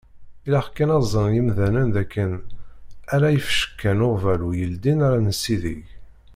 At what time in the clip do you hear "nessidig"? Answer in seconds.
5.25-5.85